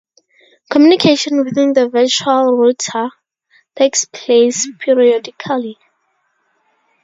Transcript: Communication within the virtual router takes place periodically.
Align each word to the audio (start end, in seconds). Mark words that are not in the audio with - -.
Communication 0.71 1.45
within 1.45 1.73
the 1.73 1.87
virtual 1.87 2.57
router 2.57 3.11
takes 3.75 4.05
place 4.05 4.67
periodically. 4.79 5.77